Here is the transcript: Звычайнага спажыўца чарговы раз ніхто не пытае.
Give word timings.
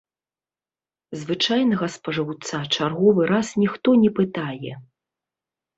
Звычайнага 1.23 1.91
спажыўца 1.97 2.57
чарговы 2.75 3.21
раз 3.35 3.47
ніхто 3.67 3.89
не 4.07 4.11
пытае. 4.23 4.73